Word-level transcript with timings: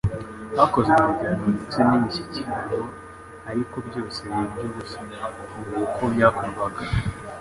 Hakozwe 0.57 0.91
ibiganiro 0.99 1.47
ndetse 1.55 1.79
n'imishyikirano, 1.87 2.77
ariko 3.51 3.75
byose 3.87 4.17
biba 4.23 4.41
iby'ubusa. 4.47 4.99
Ibi 5.65 5.77
uko 5.85 6.03
byakorwaga, 6.13 6.81